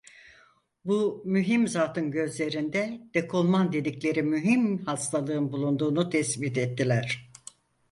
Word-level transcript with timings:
Bu 0.85 1.21
mühim 1.25 1.67
zatın 1.67 2.11
gözlerinde 2.11 3.01
dekolman 3.13 3.73
dedikleri 3.73 4.23
mühim 4.23 4.77
hastalığın 4.85 5.51
bulunduğunu 5.51 6.09
tespit 6.09 6.57
ettiler. 6.57 7.31